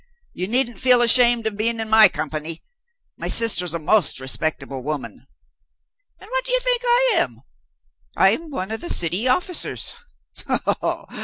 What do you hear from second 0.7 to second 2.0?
feel ashamed of being in